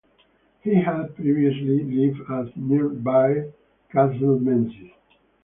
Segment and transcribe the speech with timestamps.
[0.61, 3.51] He had previously lived at nearby
[3.91, 4.89] Castle Menzies.